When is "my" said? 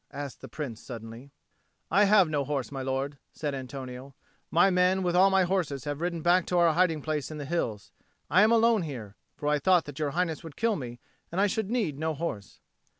2.71-2.81, 4.49-4.71, 5.29-5.43